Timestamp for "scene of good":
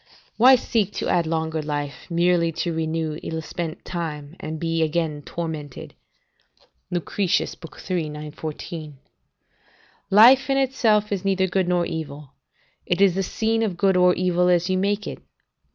13.21-13.95